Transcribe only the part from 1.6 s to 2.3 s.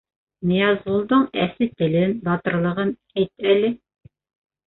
телен,